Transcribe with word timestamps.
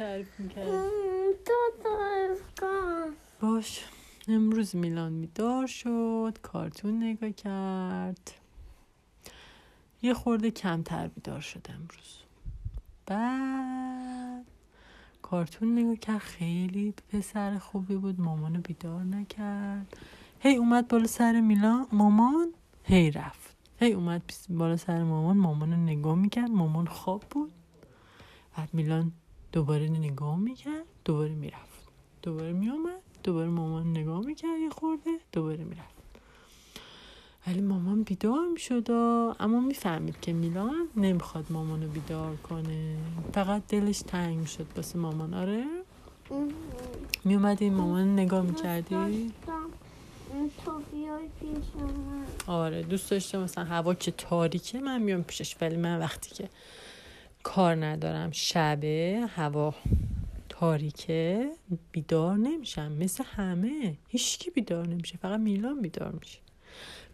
تعریف 0.00 0.40
می‌کردی؟ 0.40 0.70
تو 1.44 1.52
تعریف 1.82 2.42
کن 2.60 3.14
باش. 3.40 3.84
امروز 4.28 4.76
میلان 4.76 5.20
بیدار 5.20 5.66
شد 5.66 6.38
کارتون 6.42 7.02
نگاه 7.02 7.30
کرد. 7.30 8.30
یه 10.02 10.14
خورده 10.14 10.50
کمتر 10.50 11.08
بیدار 11.08 11.40
شد 11.40 11.66
امروز. 11.68 12.22
بعد 13.06 14.44
کارتون 15.22 15.78
نگاه 15.78 15.96
کرد 15.96 16.18
خیلی 16.18 16.94
پسر 17.08 17.58
خوبی 17.58 17.96
بود 17.96 18.20
مامانو 18.20 18.60
بیدار 18.60 19.02
نکرد. 19.02 19.96
هی 20.40 20.56
اومد 20.56 20.88
بالا 20.88 21.06
سر 21.06 21.40
میلان 21.40 21.86
مامان 21.92 22.54
هی 22.84 23.10
رفت. 23.10 23.56
هی 23.80 23.92
اومد 23.92 24.22
بالا 24.48 24.76
سر 24.76 25.02
مامان 25.02 25.36
مامانو 25.36 25.76
نگاه 25.76 26.14
می‌کرد 26.14 26.50
مامان 26.50 26.86
خواب 26.86 27.24
بود. 27.30 27.52
بعد 28.56 28.68
میلان 28.72 29.12
دوباره 29.52 29.88
نگاه 29.88 30.38
می‌کرد 30.38 30.84
دوباره 31.04 31.34
می‌رفت. 31.34 31.88
دوباره 32.22 32.52
میومد 32.52 33.00
دوباره 33.22 33.48
مامان 33.48 33.90
نگاه 33.90 34.20
می‌کرد 34.20 34.58
یه 34.60 34.70
خورده 34.70 35.10
دوباره 35.32 35.64
می‌رفت. 35.64 36.00
ولی 37.46 37.60
مامان 37.60 38.02
بیدار 38.02 38.46
می‌شد 38.52 38.90
اما 39.40 39.60
می‌فهمید 39.60 40.20
که 40.20 40.32
میلان 40.32 40.88
نمی‌خواد 40.96 41.46
مامانو 41.50 41.88
بیدار 41.88 42.36
کنه. 42.36 42.96
فقط 43.32 43.66
دلش 43.68 43.98
تنگ 43.98 44.38
می‌شد 44.38 44.66
واسه 44.76 44.98
مامان. 44.98 45.34
آره؟ 45.34 45.66
میومدی 47.24 47.70
مامان 47.70 48.12
نگاه 48.12 48.42
می‌کردی؟ 48.42 49.32
آره 52.46 52.82
دوست 52.82 53.10
داشته 53.10 53.38
مثلا 53.38 53.64
هوا 53.64 53.94
که 53.94 54.10
تاریکه 54.10 54.80
من 54.80 55.02
میام 55.02 55.22
پیشش. 55.22 55.56
ولی 55.60 55.76
من 55.76 55.98
وقتی 55.98 56.30
که 56.30 56.48
کار 57.42 57.84
ندارم. 57.84 58.30
شبه 58.32 59.26
هوا 59.28 59.74
تاریکه 60.48 61.50
بیدار 61.92 62.36
نمیشم. 62.36 62.92
مثل 62.92 63.24
همه. 63.26 63.96
هیچکی 64.08 64.50
بیدار 64.50 64.86
نمیشه. 64.88 65.16
فقط 65.16 65.40
میلان 65.40 65.80
بیدار 65.80 66.12
میشه. 66.12 66.38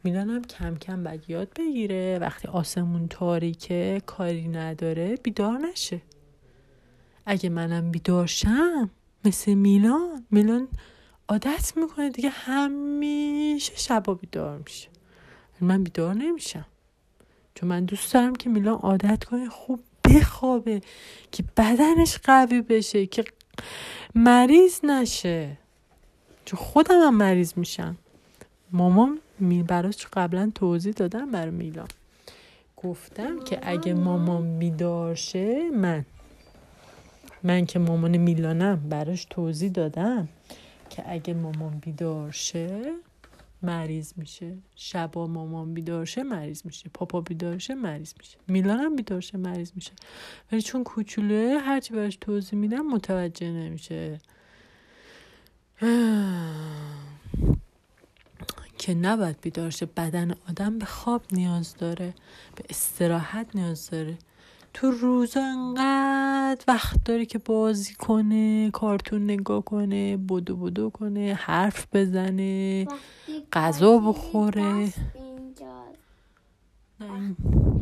میلان 0.04 0.30
هم 0.30 0.44
کم 0.44 0.76
کم 0.76 1.04
باید 1.04 1.30
یاد 1.30 1.48
بگیره. 1.56 2.18
وقتی 2.20 2.48
آسمون 2.48 3.08
تاریکه 3.08 4.02
کاری 4.06 4.48
نداره 4.48 5.16
بیدار 5.22 5.58
نشه. 5.58 6.00
اگه 7.26 7.48
منم 7.48 7.90
بیدار 7.90 8.26
شم 8.26 8.90
مثل 9.24 9.54
میلان 9.54 10.26
میلان 10.30 10.68
عادت 11.28 11.72
می‌کنه 11.76 12.10
دیگه 12.10 12.28
همیشه 12.28 13.76
شبا 13.76 14.14
بیدار 14.14 14.58
میشه. 14.58 14.88
من 15.60 15.84
بیدار 15.84 16.14
نمیشم. 16.14 16.66
چون 17.54 17.68
من 17.68 17.84
دوست 17.84 18.14
دارم 18.14 18.36
که 18.36 18.50
میلان 18.50 18.74
عادت 18.74 19.24
کنه 19.24 19.48
خوب 19.48 19.80
بخوابه 20.08 20.80
که 21.32 21.44
بدنش 21.56 22.18
قوی 22.24 22.62
بشه 22.62 23.06
که 23.06 23.24
مریض 24.14 24.80
نشه. 24.84 25.58
چون 26.44 26.58
خودم 26.58 27.00
هم 27.00 27.14
مریض 27.14 27.52
میشم. 27.56 27.96
مامان 28.72 29.18
براش 29.68 30.06
قبلا 30.12 30.52
توضیح 30.54 30.92
دادم 30.92 31.30
برای 31.30 31.50
میلان 31.50 31.88
گفتم 32.76 33.40
که 33.40 33.58
اگه 33.62 33.94
مامان 33.94 34.58
بیدار 34.58 35.14
شه 35.14 35.70
من. 35.70 36.04
من 37.42 37.66
که 37.66 37.78
مامان 37.78 38.16
میلانم 38.16 38.88
براش 38.88 39.26
توضیح 39.30 39.70
دادم 39.70 40.28
که 40.90 41.02
اگه 41.06 41.34
مامان 41.34 41.78
بیدار 41.78 42.30
شه 42.30 42.92
مریض 43.62 44.12
میشه. 44.16 44.58
شبا 44.76 45.26
مامان 45.26 45.74
بیدار 45.74 46.04
شه 46.04 46.22
مریض 46.22 46.62
میشه. 46.64 46.90
پاپا 46.94 47.20
بیدار 47.20 47.58
شه 47.58 47.74
مریض 47.74 48.12
میشه. 48.18 48.38
میلان 48.48 48.78
هم 48.80 48.96
بیدار 48.96 49.20
شه 49.20 49.38
مریض 49.38 49.72
میشه. 49.74 49.92
ولی 50.52 50.62
چون 50.62 50.84
کوچولوه 50.84 51.58
هرچی 51.60 51.94
براش 51.94 52.18
توضیح 52.20 52.58
میدم 52.58 52.86
متوجه 52.86 53.50
نمیشه. 53.50 54.20
که 58.78 58.94
نباید 58.94 59.40
بیدار 59.40 59.70
شه. 59.70 59.86
بدن 59.86 60.34
آدم 60.48 60.78
به 60.78 60.86
خواب 60.86 61.22
نیاز 61.32 61.76
داره. 61.76 62.14
به 62.56 62.64
استراحت 62.70 63.56
نیاز 63.56 63.90
داره. 63.90 64.18
تو 64.76 64.90
روزا 64.90 65.40
انقدر 65.40 66.64
وقت 66.68 67.04
داره 67.04 67.26
که 67.26 67.38
بازی 67.38 67.94
کنه 67.94 68.70
کارتون 68.70 69.24
نگاه 69.24 69.64
کنه 69.64 70.16
بدو 70.16 70.56
بدو 70.56 70.90
کنه 70.90 71.38
حرف 71.40 71.86
بزنه 71.92 72.86
غذا 73.52 73.98
بخوره. 73.98 74.92
نه 77.00 77.36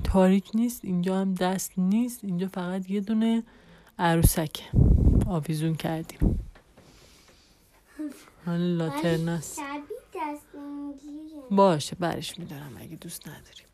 تاریک 0.04 0.50
نیست 0.54 0.84
اینجا 0.84 1.20
هم 1.20 1.34
دست 1.34 1.72
نیست 1.76 2.24
اینجا 2.24 2.48
فقط 2.48 2.90
یه 2.90 3.00
دونه 3.00 3.42
عروسک 3.98 4.62
آویزون 5.26 5.74
کردیم. 5.74 6.38
حالا 8.46 8.92
اینگیره 8.92 9.40
باشه 11.50 11.96
برش 12.00 12.38
میدارم 12.38 12.76
اگه 12.80 12.96
دوست 12.96 13.28
نداری. 13.28 13.73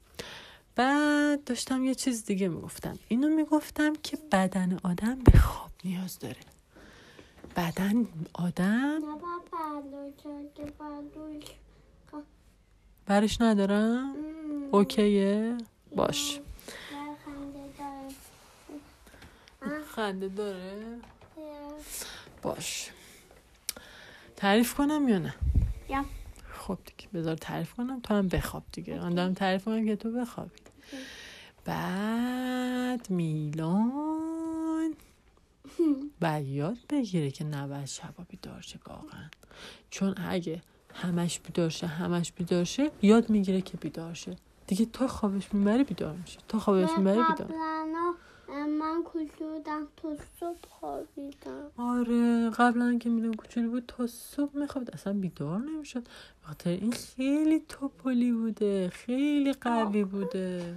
بعد 0.81 1.45
داشتم 1.45 1.85
یه 1.85 1.95
چیز 1.95 2.25
دیگه 2.25 2.49
می‌گفتم. 2.49 2.99
اینو 3.09 3.29
می‌گفتم 3.29 3.93
که 4.03 4.19
بدن 4.33 4.79
آدم 4.83 5.19
به 5.19 5.39
خواب 5.39 5.71
نیاز 5.85 6.19
داره. 6.19 6.37
بدن 7.57 8.07
آدم 8.35 9.01
پرلوش 9.53 11.45
برش 13.07 13.41
ندارم؟ 13.41 14.15
اوکیه؟ 14.71 15.59
باش. 15.97 16.41
خنده 19.95 20.29
داره. 20.29 20.99
باش. 22.43 22.91
تعریف 24.37 24.75
کنم 24.75 25.09
یا 25.09 25.19
نه؟ 25.19 25.35
یا. 25.89 26.05
خب 26.53 26.79
دیگه 26.87 27.09
بذار 27.15 27.37
تعریف 27.37 27.75
کنم. 27.75 28.01
تو 28.01 28.15
هم 28.15 28.29
بخواب 28.29 28.63
دیگه. 28.73 29.01
من 29.01 29.15
دارم 29.15 29.35
تعریف 29.35 29.65
کنم 29.65 29.87
که 29.87 29.97
تو 29.97 30.13
بخوابی. 30.13 30.70
بعد 31.65 33.11
میلان. 33.11 34.95
بعد 36.21 36.47
یاد 36.47 36.79
بگیره 36.91 37.31
که 37.31 37.45
نباید 37.45 37.85
شبا 37.85 38.25
بیدار 38.29 38.61
شه 38.61 38.79
واقعا. 38.87 39.29
چون 39.91 40.15
اگه 40.19 40.63
همش 40.95 41.41
بیدار 41.41 41.69
شه 41.69 41.87
همش 41.87 42.33
بیدار 42.33 42.65
شه 42.65 42.91
یاد 43.03 43.31
می‌گیره 43.31 43.61
که 43.61 43.77
بیدار 43.77 44.15
شه. 44.15 44.37
دیگه 44.67 44.85
تا 44.85 45.09
خوابش 45.09 45.55
می‌بره 45.55 45.85
بیدار 45.85 46.17
میشه. 46.17 46.39
تا 46.49 46.59
خوابش 46.59 46.91
می‌بره 46.99 47.29
بیدار 47.29 47.49
من 48.59 49.03
کوچولودم 49.05 49.87
تو 49.97 50.17
صبح 50.41 50.59
خوابیدم 50.69 51.71
آره 51.77 52.51
قبلا 52.51 52.99
که 52.99 53.09
میلان 53.11 53.35
کوچولو 53.35 53.71
بود 53.71 53.85
تا 53.89 54.07
صبح 54.07 54.57
میخوابید. 54.57 54.91
اصلا 54.91 55.13
بیدار 55.13 55.59
نمی‌شد. 55.59 56.03
خاطر 56.43 56.71
این 56.71 56.93
خیلی 56.93 57.61
توپلی 57.69 58.33
بوده 58.33 58.89
خیلی 58.89 59.53
قوی 59.53 60.05
بوده. 60.05 60.77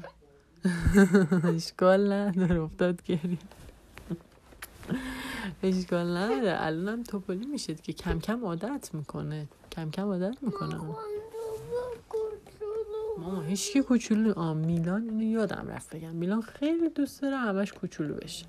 اشکال 1.56 2.12
نداره 2.12 2.62
افتاد 2.62 3.04
گریه 3.04 3.38
اشکال 5.64 6.18
نداره. 6.18 6.56
الانم 6.60 7.04
توپلی 7.04 7.46
میشه 7.46 7.76
که 7.76 7.94
کم 7.94 8.20
کم 8.20 8.46
عادت 8.46 8.90
می‌کنه. 8.94 9.48
کم 9.72 9.92
کم 9.92 10.04
عادت 10.08 10.38
می‌کنه. 10.42 10.80
ماما 13.18 13.42
هیچکی 13.42 13.82
کوچولو 13.82 14.34
آ 14.40 14.54
میلان 14.54 15.04
اینو 15.04 15.24
یادم 15.24 15.68
رفت 15.68 15.96
بگم. 15.96 16.16
میلان 16.16 16.42
خیلی 16.42 16.90
دوست 16.90 17.22
داره 17.22 17.38
همش 17.38 17.74
کوچولو 17.74 18.14
بشه. 18.14 18.46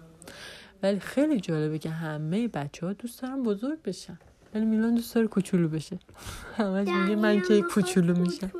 ولی 0.82 1.00
خیلی 1.00 1.40
جالبه 1.40 1.78
که 1.78 1.90
همه 1.90 2.48
بچه 2.48 2.86
ها 2.86 2.92
دوست 2.92 3.22
دارن 3.22 3.42
بزرگ 3.42 3.82
بشن. 3.82 4.18
ولی 4.54 4.64
میلان 4.64 4.94
دوست 4.94 5.14
داره 5.14 5.26
کوچولو 5.26 5.68
بشه. 5.68 5.98
همش 6.56 6.88
میگه 6.88 7.16
من 7.16 7.40
که 7.40 7.62
کوچولو 7.62 8.18
میشم. 8.18 8.50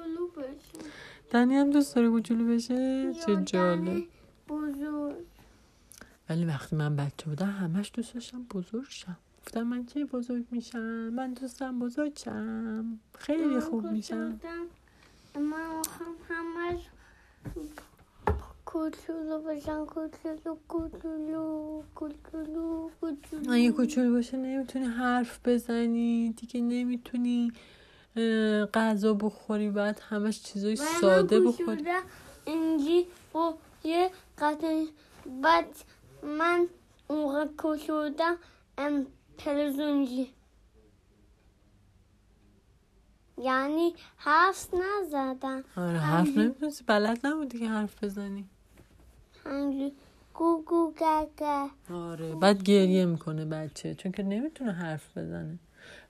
دنی 1.30 1.54
هم 1.54 1.70
دوست 1.70 1.96
داره 1.96 2.10
کوچولو 2.10 2.54
بشه؟ 2.54 3.12
چه 3.26 3.36
جالب. 3.44 4.02
بزرگ. 4.48 5.14
ولی 6.28 6.44
وقتی 6.44 6.76
من 6.76 6.96
بچه 6.96 7.26
بودم 7.26 7.50
همش 7.50 7.90
دوست 7.94 8.14
داشتم 8.14 8.42
بزرگ 8.42 8.86
شم. 8.88 9.16
گفتم 9.46 9.62
من 9.62 9.86
کی 9.86 10.04
بزرگ 10.04 10.44
میشم؟ 10.50 11.08
من 11.08 11.32
دوستم 11.32 11.78
بزرگ 11.78 12.18
شم 12.18 12.98
خیلی 13.18 13.60
خوب 13.60 13.86
میشم. 13.86 14.40
من 15.34 15.82
هم 15.98 16.14
همش 16.28 16.80
کوچولو 18.64 19.38
بشن 19.42 19.84
کوچولو 19.84 20.56
کوچولو 20.68 21.82
کوچولو 21.94 22.90
کوچولو. 23.00 23.52
اگه 23.52 23.72
کوچولو 23.72 24.14
باشه 24.14 24.36
نمی‌تونی 24.36 24.84
حرف 24.84 25.40
بزنی 25.44 26.34
دیگه 26.36 26.60
نمی‌تونی 26.60 27.52
غذا 28.74 29.14
بخوری 29.14 29.70
بعد 29.70 30.00
همش 30.08 30.42
چیزای 30.42 30.74
و 30.74 30.76
ساده 30.76 31.40
بخوری. 31.40 31.64
کوچولو 31.64 32.00
اینجی 32.44 33.06
با 33.32 33.54
یه 33.84 34.10
قطعه 34.38 34.86
بعد 35.42 35.76
من 36.22 36.66
اون 37.08 37.20
موقع 37.20 37.46
کوچولودم 37.46 38.36
ام 38.78 39.06
تلویزیونجی 39.38 40.30
یعنی 43.38 43.94
حرف 44.16 44.68
نزدم. 44.74 45.64
آره 45.76 45.98
حرف 45.98 46.26
همجی- 46.26 46.40
نمی‌تونستی 46.40 46.84
بلد 46.86 47.26
نبودی 47.26 47.58
که 47.58 47.68
حرف 47.68 48.04
بزنی. 48.04 48.44
همجی 49.44 49.92
گوگو 50.34 50.92
گگه 50.92 51.70
آره 51.94 52.34
بعد 52.34 52.62
گریه 52.62 53.06
می‌کنه 53.06 53.44
بچه 53.44 53.94
چون 53.94 54.12
که 54.12 54.22
نمی‌تونه 54.22 54.72
حرف 54.72 55.18
بزنه. 55.18 55.58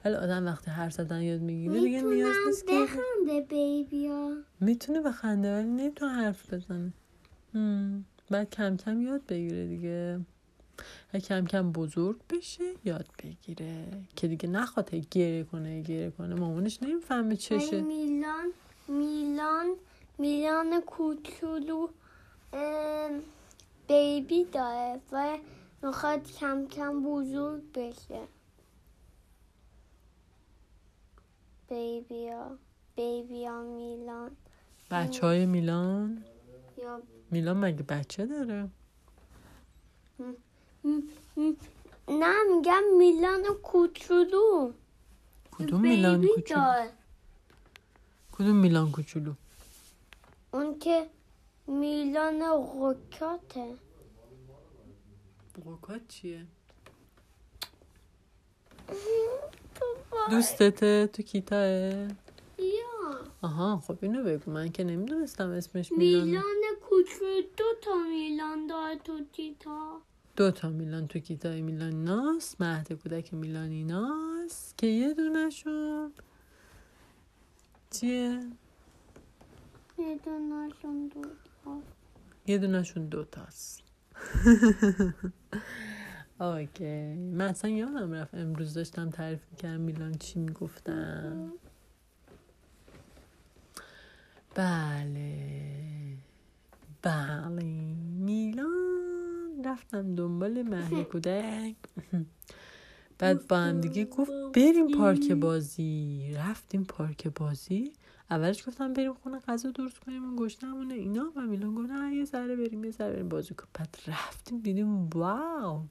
ولی 0.04 0.14
آدم 0.14 0.46
وقتی 0.46 0.70
حرف 0.70 0.92
زدن 0.92 1.22
یاد 1.22 1.40
می‌گیره 1.40 1.80
دیگه 1.80 2.02
نیاز 2.02 2.36
نیست 2.46 2.66
که 2.66 2.72
بخنده 2.72 3.40
بیبی 3.48 4.08
ها. 4.08 4.30
می‌تونه 4.60 5.00
بخنده 5.00 5.54
ولی 5.58 5.68
نمی‌تونه 5.68 6.12
حرف 6.12 6.54
بزنه. 6.54 6.92
بعد 8.30 8.50
کم 8.50 8.76
کم 8.76 9.00
یاد 9.02 9.26
بگیره 9.26 9.66
دیگه. 9.66 10.20
و 11.14 11.18
کم 11.18 11.44
کم 11.44 11.72
بزرگ 11.72 12.20
بشه 12.30 12.74
یاد 12.84 13.06
بگیره. 13.22 13.86
که 14.16 14.28
دیگه 14.28 14.48
نخواد 14.48 14.94
هی 14.94 15.06
گریه 15.10 15.44
کنه 15.44 15.68
هی 15.68 15.82
گریه 15.82 16.10
کنه. 16.10 16.34
مامانش 16.34 16.82
نمی‌فهمه 16.82 17.36
چشه 17.36 17.80
میلان 17.80 18.52
میلان 18.88 19.74
میلان 20.18 20.80
کوچولو 20.80 21.88
بیبی 23.88 24.44
داره 24.44 25.00
و 25.12 25.38
می‌خواد 25.82 26.32
کم 26.32 26.66
کم 26.66 27.02
بزرگ 27.02 27.62
بشه. 27.74 28.20
بیبی 31.68 32.28
ها 32.28 32.58
بیبی 32.96 33.46
ها 33.46 33.62
میلان. 33.62 34.30
بچه 34.90 35.26
های 35.26 35.46
میلان؟ 35.46 36.24
یا 36.78 37.02
میلان 37.30 37.56
مگه 37.56 37.82
بچه 37.82 38.26
داره؟ 38.26 38.68
نه 42.08 42.34
میگم 42.56 42.82
میلان 42.98 43.44
کوچولو. 43.62 44.72
کدوم 45.52 45.80
میلان 45.80 46.26
کوچولو؟ 46.34 46.88
کدوم 48.32 48.56
میلان 48.56 48.90
کوچولو؟ 48.92 49.34
اون 50.52 50.78
که 50.78 51.06
میلان 51.66 52.42
رکاته 52.80 53.74
بروکات 55.54 56.08
چیه؟ 56.08 56.46
دوستته 60.30 61.06
تو 61.06 61.22
کیتاه؟ 61.22 61.66
یا. 62.58 62.94
آها 63.42 63.82
خب 63.86 63.98
اینو 64.02 64.24
بگو. 64.24 64.50
من 64.50 64.72
که 64.72 64.84
نمی‌دونستم 64.84 65.50
اسمش 65.50 65.92
میلانه 65.92 66.24
میلان 66.24 66.62
کوچولو 66.88 67.42
دو 67.56 67.64
تا 67.82 67.94
میلان 67.94 68.66
داره 68.66 68.96
تو 68.96 69.20
تیتا 69.32 70.00
دو 70.36 70.50
تا 70.50 70.68
میلان 70.70 71.08
تو 71.08 71.18
کیتای 71.18 71.62
میلان 71.62 72.04
ناس 72.04 72.60
مهد 72.60 72.92
کودک 72.92 73.34
میلانی 73.34 73.84
ناس. 73.84 74.74
که 74.76 74.86
یه 74.86 75.14
دونشون 75.14 76.12
چیه؟ 77.90 78.40
یه 79.98 80.18
دونشون 80.24 81.08
دو 81.08 81.22
تا. 81.64 81.82
یه 82.46 82.58
دونشون 82.58 83.06
دوتاست 83.06 83.82
اوکی. 86.40 87.14
من 87.14 87.48
اصلا 87.48 87.70
یادم 87.70 88.12
رفت 88.12 88.34
امروز 88.34 88.74
داشتم 88.74 89.10
تعریف 89.10 89.40
می‌کردم 89.50 89.80
میلان 89.80 90.14
چی 90.14 90.38
می‌گفتم 90.40 91.52
بله. 94.54 96.18
بله. 97.02 97.62
میلان 98.18 98.73
رفتم 99.74 100.14
دنبال 100.14 100.62
مهد 100.62 101.02
کودک. 101.12 101.74
بعد 103.18 103.46
با 103.48 103.56
هم 103.58 103.80
دیگه 103.80 104.04
گفت 104.04 104.30
بریم 104.54 104.88
پارک 104.98 105.32
بازی. 105.32 106.32
رفتیم 106.36 106.84
پارک 106.84 107.28
بازی. 107.28 107.92
اولش 108.30 108.68
گفتم 108.68 108.92
بریم 108.92 109.14
خونه 109.14 109.38
غذا 109.38 109.70
درست 109.70 109.98
کنیم 109.98 110.24
اون 110.24 110.36
گشنمونه 110.36 110.94
اینا. 110.94 111.32
و 111.36 111.40
میلان 111.40 111.74
گفت 111.74 111.90
نه 111.90 112.14
یه 112.16 112.24
ذره 112.24 112.56
بریم 112.56 112.84
یه 112.84 112.90
ذره 112.90 113.12
بریم 113.12 113.28
بازی 113.28 113.54
کن 113.54 113.66
بعد 113.74 113.96
رفتیم 114.06 114.58
دیدیم 114.58 115.06
واو 115.10 115.82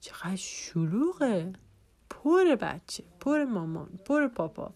چقدر 0.00 0.36
شلوغه. 0.36 1.52
پر 2.10 2.54
بچه 2.60 3.04
پر 3.20 3.44
مامان 3.44 3.88
پر 4.04 4.28
پاپا. 4.28 4.74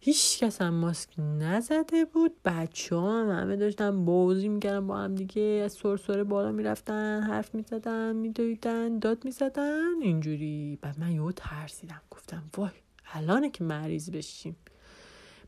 هیچ 0.00 0.38
کس 0.38 0.62
هم 0.62 0.74
ماسک 0.74 1.10
نزده 1.18 2.04
بود. 2.04 2.32
بچه 2.44 2.96
ها 2.96 3.22
هم 3.22 3.42
همه 3.42 3.56
داشتن 3.56 4.04
بازی 4.04 4.48
می‌کردن 4.48 4.86
با 4.86 4.96
هم 4.98 5.14
دیگه. 5.14 5.62
از 5.64 5.72
سرسره 5.72 6.24
بالا 6.24 6.52
می‌رفتن 6.52 7.22
حرف 7.22 7.54
می‌زدن 7.54 8.16
میدویدن 8.16 8.98
داد 8.98 9.24
می‌زدن. 9.24 9.94
اینجوری. 10.02 10.78
بعد 10.82 11.00
من 11.00 11.12
یهو 11.12 11.32
ترسیدم. 11.32 12.00
گفتم 12.10 12.42
وای 12.56 12.70
الانه 13.12 13.50
که 13.50 13.64
مریض 13.64 14.10
بشیم. 14.10 14.56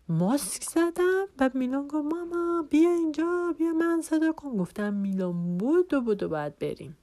ماسک 0.09 0.63
زدم. 0.63 1.27
بعد 1.39 1.55
میلان 1.55 1.89
گفت 1.89 2.15
ماما 2.15 2.63
بیا 2.71 2.91
اینجا 2.91 3.55
بیا 3.59 3.73
من 3.73 4.01
صدا 4.03 4.33
کن. 4.33 4.57
گفتم 4.57 4.95
میلان 4.95 5.59
بودو 5.59 6.01
بودو 6.01 6.29
باید 6.29 6.59
بریم. 6.59 6.97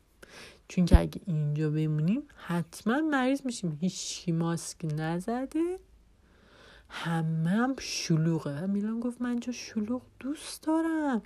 چون 0.67 0.85
که 0.85 0.99
اگه 0.99 1.21
اینجا 1.25 1.69
بمونیم 1.69 2.23
حتما 2.35 3.01
مریض 3.01 3.41
میشیم. 3.45 3.77
هیچی 3.81 4.31
ماسک 4.31 4.77
نزده. 4.97 5.79
همه 7.03 7.49
هم 7.49 7.75
شلوغه 7.79 8.65
میلان 8.65 8.99
گفت 8.99 9.21
من 9.21 9.29
اینجا 9.29 9.51
شلوغ 9.51 10.01
دوست 10.19 10.63
دارم. 10.63 11.21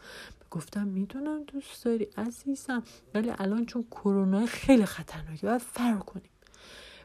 گفتم 0.51 0.87
می‌دونم 0.87 1.43
دوست 1.43 1.85
داری 1.85 2.07
عزیزم. 2.17 2.83
ولی 3.13 3.33
الان 3.37 3.65
چون 3.65 3.83
کرونا 3.91 4.45
خیلی 4.45 4.85
خطرناکه 4.85 5.47
باید 5.47 5.61
فرار 5.61 5.99
کنیم. 5.99 6.29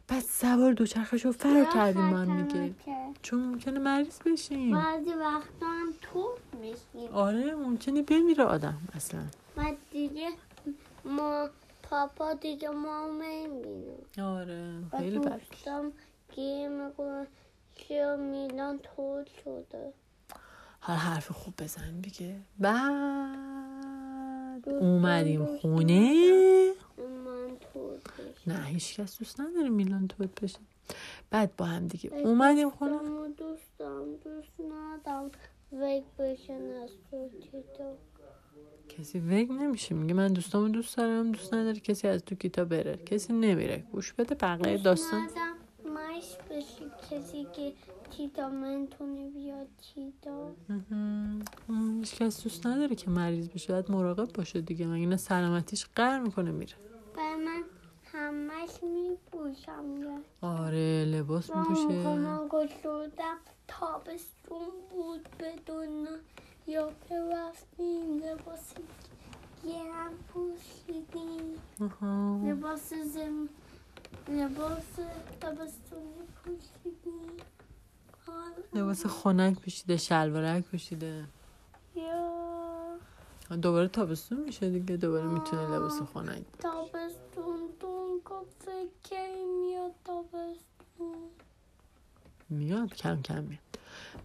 بعد 0.09 0.23
سوار 0.23 0.73
دوچرخه 0.73 1.17
فرار 1.33 1.65
کردیم 1.65 2.03
ما 2.03 2.17
هم 2.17 2.43
دیگه. 2.43 2.75
چون 3.23 3.41
ممکنه 3.41 3.79
مریض 3.79 4.19
بشیم. 4.27 4.71
بعضی 4.77 5.11
وقتا 5.11 5.67
هم 5.67 5.95
توپ 6.01 6.39
میشیم. 6.61 7.13
آره 7.13 7.55
ممکنه 7.55 8.03
بمیره 8.03 8.45
آدم 8.45 8.79
اصلا. 8.95 9.21
و 9.57 9.73
دیگه 9.91 10.29
ما 11.05 11.49
پاپا 11.83 12.35
دیگه 12.35 12.71
ما 12.71 13.07
نمی‌بینم 13.07 14.27
آره 14.27 14.83
خیلی 14.99 15.19
بد. 15.19 15.41
میلان 18.19 18.81
تول 18.83 19.25
شده. 19.45 19.93
حالا 20.81 20.99
حرف 20.99 21.31
خوب 21.31 21.55
بزن 21.59 22.01
دیگه. 22.01 22.37
بعد 22.59 22.79
اومدیم 24.69 25.57
خونه. 25.57 26.15
من 26.99 27.57
تول 27.73 27.99
نه 28.47 28.65
هیچ 28.65 29.01
کس 29.01 29.19
دوست 29.19 29.41
نداره 29.41 29.69
میلان 29.69 30.09
توت 30.09 30.43
بشه. 30.43 30.59
بعد 31.31 31.57
با 31.57 31.65
هم 31.65 31.87
دیگه 31.87 32.15
اومدیم 32.15 32.71
خونه. 32.71 32.99
دوستم 33.37 34.05
دوست 34.25 34.61
ندارم. 34.61 35.31
ویک 35.73 36.05
بشن 36.19 36.63
از 36.85 36.91
تو 37.11 37.31
کسی 38.89 39.21
وگ 39.21 39.53
نمیشه. 39.53 39.95
میگه 39.95 40.15
من 40.15 40.29
دوستامو 40.29 40.69
دوست 40.69 40.97
دارم 40.97 41.33
دوست 41.33 41.55
نداره 41.55 41.81
کسی 41.81 42.09
از 42.09 42.25
تو 42.25 42.35
کیتا 42.35 42.65
بره. 42.65 42.97
کسی 42.97 43.33
نمیره. 43.33 43.85
گوش 43.93 44.13
بده 44.13 44.35
بقیه 44.35 44.79
داستان. 44.79 45.29
کسی 47.11 47.47
که 47.53 47.73
تیتا 48.11 48.49
منتونه 48.49 49.31
بیاد 49.31 49.67
تیتا. 49.95 50.51
هیچ 52.01 52.15
کس 52.15 52.43
دوست 52.43 52.67
نداره 52.67 52.95
که 52.95 53.11
مریض 53.11 53.49
بشه. 53.49 53.73
باید 53.73 53.91
مراقب 53.91 54.33
باشه 54.33 54.61
دیگه. 54.61 54.87
مگه 54.87 55.07
نه 55.07 55.17
سلامتیش 55.17 55.87
قر 55.97 56.19
می‌کنه 56.19 56.51
میره. 56.51 56.75
و 57.17 57.21
من 57.21 57.63
همش 58.13 58.71
میپوشم 58.83 60.23
آره 60.41 61.05
لباس 61.05 61.57
میپوشه. 61.57 62.17
من 62.17 62.49
گشودم. 62.51 63.37
تابستون 63.69 64.69
بود 64.91 65.29
بدون 65.41 66.07
یا 66.67 66.93
که 67.09 67.15
رفتیم 67.35 68.19
لباس 68.19 68.75
گرم 69.65 70.13
پوشیدیم. 70.29 71.55
لباس 72.49 72.93
زم 72.95 73.49
لباس 74.29 74.85
تابستونی 75.41 76.23
پوشیدیم 76.45 77.37
آره. 78.29 78.83
لباس 78.83 79.07
خنک 79.07 79.61
پوشیده 79.61 79.97
شلوارک 79.97 80.65
پوشیده. 80.65 81.25
یا 81.97 82.99
دوباره 83.63 83.89
تابستون 83.89 84.41
میشه 84.41 84.71
دیگه 84.71 84.97
دوباره 84.97 85.27
می‌تونه 85.27 85.77
لباس 85.77 86.03
خنک 86.15 86.43
تابستون 86.59 87.69
دون 87.81 88.21
که 88.65 88.89
کی 89.03 89.45
میاد 89.61 89.93
تابستون. 90.05 91.31
میاد 92.51 92.95
کم 92.95 93.23
کم 93.23 93.43
میاد. 93.43 93.61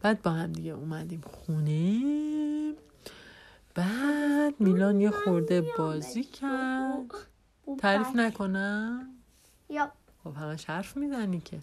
بعد 0.01 0.22
با 0.22 0.31
هم 0.31 0.53
دیگه 0.53 0.72
اومدیم 0.72 1.22
خونه. 1.22 2.74
بعد 3.75 4.53
میلان 4.60 5.01
یه 5.01 5.12
خورده 5.12 5.62
بازی 5.77 6.24
کرد. 6.24 7.12
تعریف 7.77 8.08
نکنم. 8.15 9.18
یا 9.69 9.91
خب 10.23 10.35
همش 10.35 10.65
حرف 10.65 10.97
می‌زنی 10.97 11.39
که. 11.39 11.59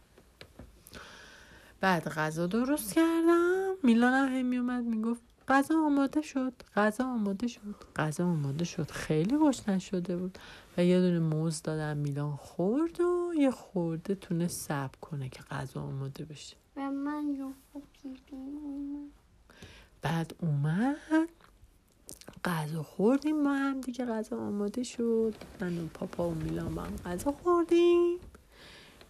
بعد 1.80 2.08
غذا 2.08 2.46
درست 2.46 2.94
کردم. 2.94 3.75
میلان 3.82 4.12
هم 4.12 4.34
هی 4.34 4.42
میومد 4.42 4.84
می‌گفت 4.84 5.22
غذا 5.48 5.75
آماده 5.86 6.22
شد 6.22 6.52
غذا 6.76 7.04
آماده 7.04 7.46
شد 7.46 7.75
غذا 7.96 8.25
آماده 8.25 8.64
شد. 8.64 8.90
خیلی 8.90 9.38
گشنه 9.38 9.78
شده 9.78 10.16
بود. 10.16 10.38
و 10.76 10.84
یه 10.84 11.00
دونه 11.00 11.18
موز 11.18 11.62
دادم 11.62 11.96
میلان 11.96 12.36
خورد 12.36 13.00
و 13.00 13.32
یه 13.36 13.50
خورده 13.50 14.14
تونه 14.14 14.48
صبر 14.48 14.98
کنه 15.00 15.28
که 15.28 15.42
غذا 15.42 15.80
آماده 15.80 16.25
بشه. 16.25 16.56
و 16.76 16.90
من 16.90 17.36
بعد 20.02 20.34
اومد. 20.40 21.28
غذا 22.45 22.83
خوردیم 22.83 23.45
با 23.45 23.50
هم 23.50 23.80
دیگه 23.80 24.04
غذا 24.04 24.37
آماده 24.37 24.83
شد. 24.83 25.35
من 25.61 25.78
و 25.78 25.87
پاپا 25.87 26.28
و 26.28 26.35
میلان 26.35 26.75
با 26.75 26.83
هم 26.83 26.97
غذا 26.97 27.33
خوردیم. 27.33 28.18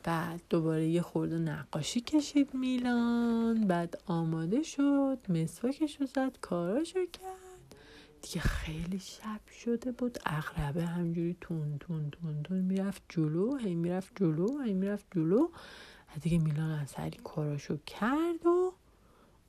بعد 0.02 0.40
دوباره 0.50 0.86
یه 0.86 1.02
خورده 1.02 1.38
نقاشی 1.38 2.00
کشید 2.00 2.54
میلان. 2.54 3.60
بعد 3.60 3.98
آماده 4.06 4.62
شد 4.62 5.18
مسواکش 5.28 6.00
رو 6.00 6.06
زد 6.06 6.38
کاراشو 6.40 7.06
کرد. 7.06 7.76
دیگه 8.22 8.40
خیلی 8.40 8.98
شب 8.98 9.40
شده 9.50 9.92
بود. 9.92 10.18
اغربه 10.26 10.86
همجوری 10.86 11.36
تون 11.40 11.78
تون 11.80 12.10
تون 12.10 12.42
تون 12.42 12.58
می‌رفت 12.58 13.02
جلو 13.08 13.56
هی 13.56 13.74
می‌رفت 13.74 14.12
جلو 14.16 14.58
هی 14.58 14.74
می‌رفت 14.74 15.06
جلو. 15.14 15.48
دیگه 16.20 16.38
میلان 16.38 16.70
از 16.70 16.90
سری 16.90 17.18
کاراشو 17.24 17.76
کرد 17.86 18.46
و 18.46 18.72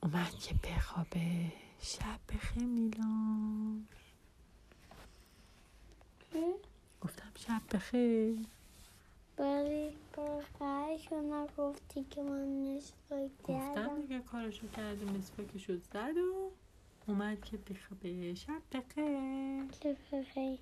اومد 0.02 0.30
که 0.30 0.54
بخوابه. 0.64 1.52
شب 1.80 2.18
بخیر 2.28 2.64
میلان. 2.64 3.86
گفتم 7.00 7.30
شب 7.34 7.62
بخیر. 7.76 8.38
ولی 9.38 9.90
باقیشو 10.16 11.20
نگفتی 11.20 12.04
که 12.10 12.22
من 12.22 12.64
نصفه 12.64 13.30
گفتم 13.44 14.00
دیگه 14.00 14.18
کارشو 14.20 14.68
کرده 14.76 15.04
مسواکشو 15.04 15.76
زد 15.76 16.16
و 16.16 16.50
اومد 17.06 17.44
که 17.44 17.56
بخوابه 17.56 18.34
شب 18.34 18.62
بخیر. 18.72 19.94
بخیر. 20.12 20.58